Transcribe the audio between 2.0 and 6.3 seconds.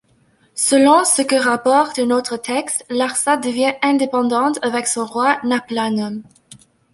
autre texte, Larsa devient indépendante avec son roi Naplanum.